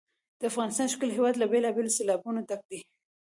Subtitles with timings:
[0.39, 2.79] د افغانستان ښکلی هېواد له بېلابېلو سیلابونو ډک دی.